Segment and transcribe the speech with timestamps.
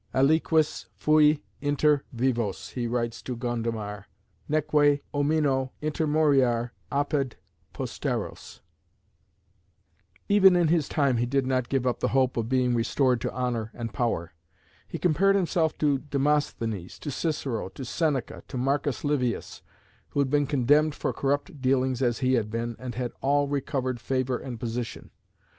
[0.15, 4.05] "Aliquis fui inter vivos," he writes to Gondomar,
[4.49, 7.33] "neque omnino intermoriar apud
[7.71, 8.61] posteros."
[10.27, 13.31] Even in his time he did not give up the hope of being restored to
[13.31, 14.33] honour and power.
[14.87, 19.61] He compared himself to Demosthenes, to Cicero, to Seneca, to Marcus Livius,
[20.09, 23.99] who had been condemned for corrupt dealings as he had been, and had all recovered
[23.99, 25.11] favour and position.